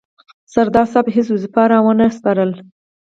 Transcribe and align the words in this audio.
سردار 0.53 0.85
صاحب 0.93 1.07
هیڅ 1.15 1.27
وظیفه 1.33 1.63
را 1.71 1.79
ونه 1.85 2.07
سپارله. 2.17 2.57